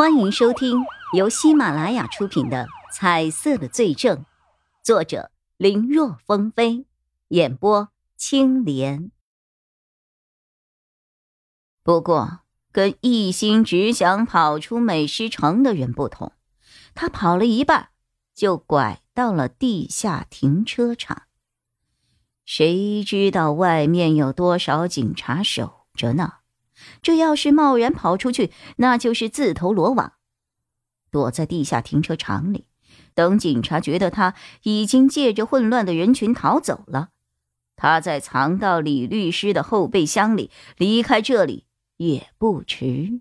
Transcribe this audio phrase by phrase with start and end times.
[0.00, 4.16] 欢迎收听由喜马拉雅出品的《彩色的罪证》，
[4.82, 6.86] 作者林若风飞，
[7.28, 9.10] 演播青莲。
[11.82, 12.40] 不过，
[12.72, 16.32] 跟一心只想跑出美食城的人不同，
[16.94, 17.90] 他跑了一半，
[18.34, 21.24] 就拐到了地下停车场。
[22.46, 26.36] 谁知道外面有多少警察守着呢？
[27.02, 30.12] 这要是贸然跑出去，那就是自投罗网。
[31.10, 32.66] 躲在地下停车场里，
[33.14, 37.08] 等警察觉得他已经借着混乱的人群逃走了，
[37.74, 41.66] 他再藏到李律师的后备箱里，离开这里
[41.96, 43.20] 也不迟。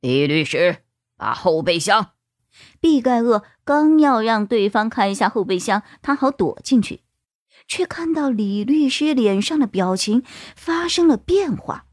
[0.00, 0.78] 李律师，
[1.16, 2.10] 把后备箱。
[2.80, 7.02] 毕盖厄刚要让对方看一下后备箱，他好躲进去，
[7.66, 10.22] 却看到李律师脸上的表情
[10.54, 11.86] 发生了变化。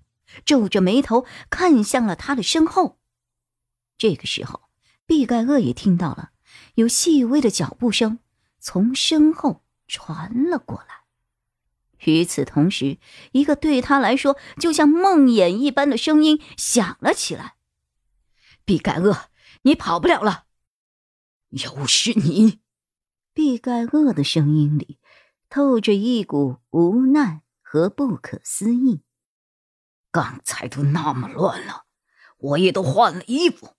[0.46, 3.00] 皱着眉头看向了他的身后。
[3.98, 4.64] 这个时候，
[5.06, 6.32] 毕盖厄也听到了
[6.76, 8.20] 有细微的脚步声
[8.60, 11.04] 从身后传了过来。
[12.06, 12.98] 与此同时，
[13.32, 17.56] 一个对他来说就像梦魇一般的声音响了起来
[18.66, 19.30] ：“毕盖厄，
[19.62, 20.46] 你跑不了了！”
[21.52, 22.60] 又是你！
[23.34, 25.00] 毕盖厄的声音里
[25.50, 29.04] 透着一股无奈和不可思议。
[30.14, 31.88] 刚才都那么乱了，
[32.38, 33.76] 我也都换了衣服，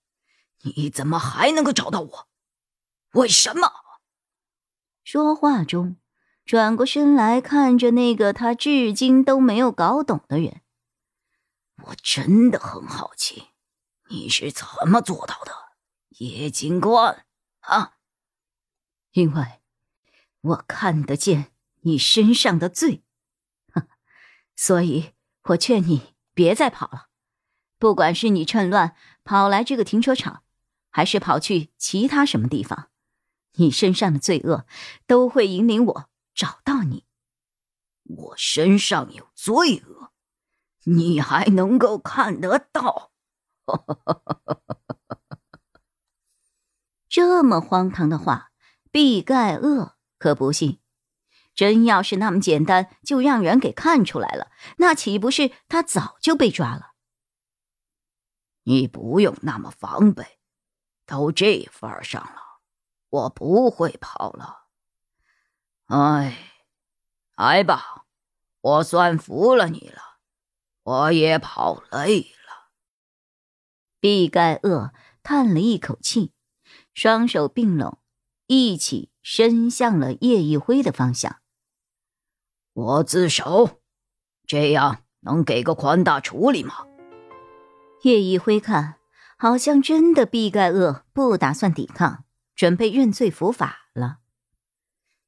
[0.63, 2.27] 你怎么还能够找到我？
[3.11, 3.71] 为什么？
[5.05, 5.95] 说话中，
[6.43, 10.61] 转过身来看着那个他至今都没有搞懂的人。
[11.85, 13.51] 我真的很好奇，
[14.09, 15.53] 你是怎么做到的，
[16.17, 17.25] 叶警官
[17.61, 17.93] 啊？
[19.11, 19.61] 因为
[20.41, 23.05] 我看得见你身上的罪，
[24.57, 25.13] 所以
[25.43, 26.14] 我劝你。
[26.35, 27.07] 别再跑了，
[27.79, 30.43] 不管是你趁乱跑来这个停车场，
[30.91, 32.89] 还是跑去其他什么地方，
[33.53, 34.67] 你身上的罪恶
[35.07, 37.05] 都会引领我找到你。
[38.03, 40.11] 我身上有罪恶，
[40.83, 43.11] 你还能够看得到？
[47.09, 48.51] 这么荒唐的话，
[48.91, 50.79] 毕盖厄可不信。
[51.55, 56.91] 真要是那么简单，就让人给看出来了，那岂不是他早就被抓了？
[58.63, 60.39] 你不用那么防备，
[61.05, 62.41] 都这份上了，
[63.09, 64.65] 我不会跑了。
[65.85, 66.35] 哎，
[67.35, 68.05] 来吧，
[68.59, 70.01] 我算服了你了，
[70.83, 72.71] 我也跑累了。
[73.99, 74.93] 毕盖厄
[75.23, 76.33] 叹了一口气，
[76.93, 77.99] 双手并拢，
[78.47, 81.39] 一起伸向了叶一辉的方向。
[82.75, 83.79] 我自首，
[84.45, 86.85] 这样能给个宽大处理吗？
[88.01, 88.95] 叶一辉看，
[89.37, 94.17] 好像真的毕盖厄不打算抵抗，准备认罪伏法了。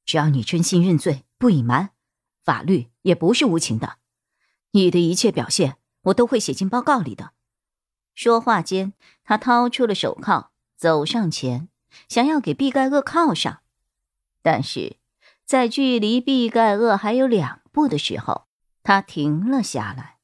[0.03, 1.91] 只要你真心认罪，不隐瞒，
[2.43, 3.99] 法律也不是无情的。
[4.71, 7.31] 你的一切表现，我都会写进报告里的。
[8.13, 8.91] 说话间，
[9.23, 11.69] 他掏出了手铐，走上前，
[12.09, 13.61] 想要给毕盖厄铐上，
[14.41, 14.96] 但是。
[15.47, 18.47] 在距离毕盖厄还有两步的时候，
[18.83, 20.17] 他停了下来。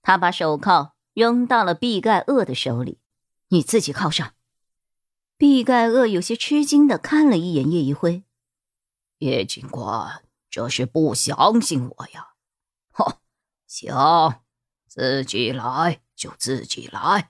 [0.00, 2.98] 他把手铐扔到了毕盖厄的手里
[3.48, 4.32] ：“你自己铐上。”
[5.36, 8.24] 毕盖厄有些吃惊的看了一眼叶一辉
[9.20, 12.28] ：“叶警官，这是不相信我呀
[12.90, 13.18] ？”“哼，
[13.66, 13.94] 行，
[14.86, 17.28] 自己来就自己来。”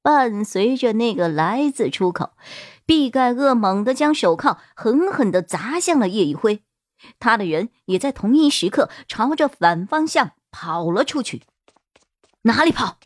[0.00, 2.32] 伴随着那个“来”字出口。
[2.90, 6.64] 毕盖厄猛地将手铐狠狠地砸向了叶一辉，
[7.20, 11.42] 他的人也在同一时刻朝着反方向跑了出去。
[12.42, 12.98] 哪里跑？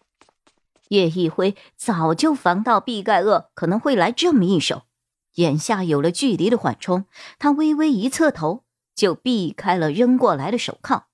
[0.89, 4.85] 叶一辉早就防到毕盖厄可能会来这么一手，
[5.35, 7.05] 眼下有了距离的缓冲，
[7.39, 11.09] 他微微一侧头，就避开了扔过来的手铐。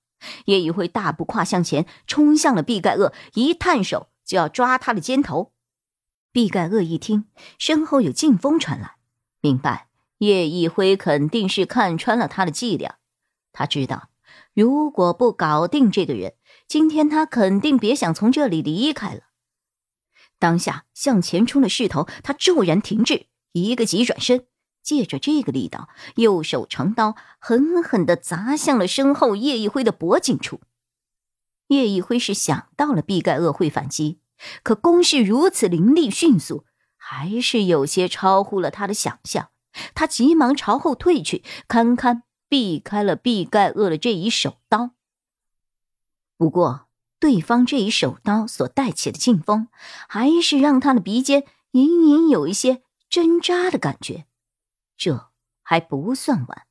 [0.45, 5.51] 叶一辉大步跨向前，冲向了毕盖厄，一探手就要抓他的肩头。
[6.33, 7.25] 毕盖厄一听，
[7.57, 8.95] 身后有劲风传来，
[9.41, 9.87] 明白
[10.19, 12.95] 叶一辉肯定是看穿了他的伎俩。
[13.51, 14.09] 他知道，
[14.53, 16.35] 如果不搞定这个人，
[16.69, 19.23] 今天他肯定别想从这里离开了。
[20.39, 24.45] 当下向前冲的势头，他骤然停滞，一个急转身，
[24.81, 30.61] 借着这个力道，右手长刀，狠狠地砸向了身后叶一辉的脖颈处。
[31.67, 34.20] 叶一辉是想到了毕盖厄会反击。
[34.63, 36.65] 可攻势如此凌厉迅速，
[36.95, 39.49] 还是有些超乎了他的想象。
[39.95, 44.91] 他急忙朝后退去，堪堪避开了毕盖厄的这一手刀。
[46.37, 46.87] 不过，
[47.19, 49.67] 对方这一手刀所带起的劲风，
[50.09, 54.25] 还是让他的鼻尖隐隐有一些针扎的感觉。
[54.97, 55.29] 这
[55.61, 56.63] 还不算完，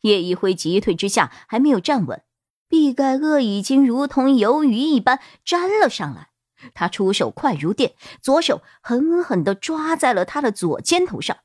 [0.00, 2.22] 叶一辉急退之下还没有站稳，
[2.68, 6.30] 毕盖厄已经如同游鱼一般粘了上来。
[6.74, 11.38] 他出手快如电，左手狠狠地抓在了他的左肩头上。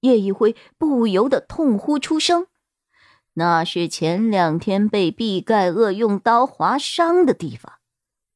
[0.00, 2.48] 叶一辉不由得痛呼出声。
[3.34, 7.78] 那是前两天被毕盖厄用刀划伤的地方，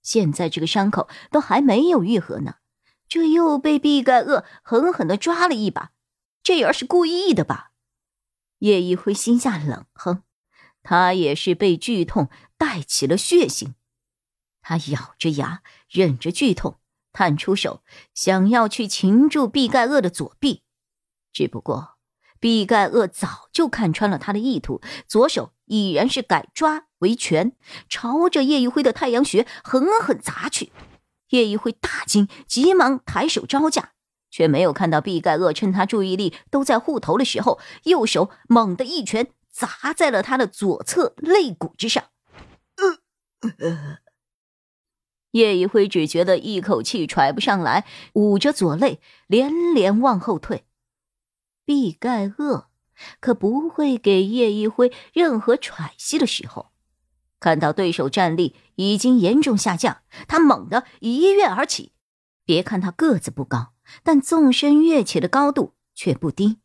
[0.02, 2.54] 现在这个伤口都还没有愈合呢，
[3.06, 5.90] 这又被毕盖厄狠狠的抓了一把，
[6.42, 7.72] 这人是故意的吧？
[8.60, 10.22] 叶一辉心下冷哼，
[10.82, 13.74] 他也是被剧痛带起了血性，
[14.68, 16.74] 他咬着牙忍着剧痛，
[17.12, 17.84] 探出手
[18.14, 20.64] 想要去擒住毕盖厄的左臂，
[21.32, 21.90] 只不过。
[22.40, 27.52] 毕盖厄早就看穿了他的意图，左手已然是改抓为拳，
[27.88, 30.72] 朝着叶一辉的太阳穴狠狠砸去。
[31.28, 33.92] 叶一辉大惊，急忙抬手招架，
[34.32, 42.02] 却没有看到毕盖厄趁他注意力都在护头的时候，右手猛地一拳砸在了他的左侧肋骨之上。
[45.32, 47.84] 叶一辉只觉得一口气喘不上来，
[48.14, 50.64] 捂着左肋，连连往后退。
[51.64, 52.68] 毕盖厄
[53.20, 56.70] 可不会给叶一辉任何喘息的时候。
[57.38, 61.92] 看到对手战力已经严重下降，他猛地一跃而起。
[62.44, 66.58] 别看他个子不高，但纵身跃起的高度却不低。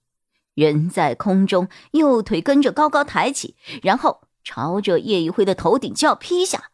[0.54, 6.72] 人在空中，右腿跟着高高抬起，然后朝着叶一辉的头顶就要劈下。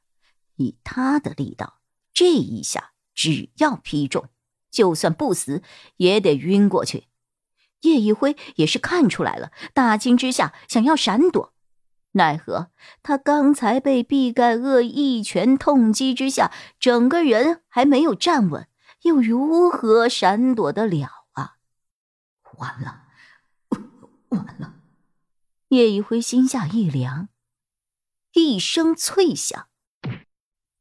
[0.57, 1.76] 以他的力道，
[2.17, 4.27] 这一下只要劈中，
[4.71, 5.61] 就算不死
[5.97, 7.09] 也得晕过去。
[7.81, 11.53] 叶一辉也是看出来了，大惊之下想要闪躲，
[12.13, 12.71] 奈何
[13.03, 18.67] 他刚才被毕盖厄一拳痛击之下，整个人还没有站稳，
[19.03, 21.57] 又如何闪躲得了啊？
[22.57, 23.03] 完了，
[24.29, 24.73] 完了！
[25.67, 27.29] 叶一辉心下一凉，
[28.33, 29.67] 一声脆响，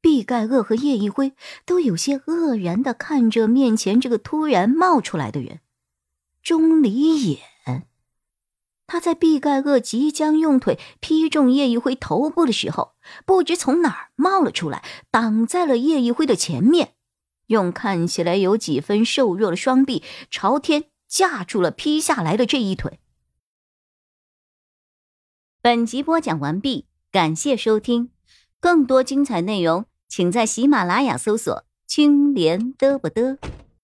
[0.06, 5.58] 毕盖厄和叶一辉都有些愕然的看着面前这个突然冒出来的人。
[6.44, 7.41] 钟离眼，
[8.87, 12.94] 他在毕盖厄即将用腿劈中叶一辉头部的时候，
[13.25, 16.94] 不知从哪儿冒了出来，挡在了叶一辉的前面，
[17.49, 23.00] 用看起来有几分瘦弱的双臂朝天架住了劈下来的这一腿。
[25.61, 28.12] 本集播讲完毕，感谢收听，
[28.61, 33.38] 更多精彩内容，请在喜马拉雅搜索“青莲嘚不嘚”。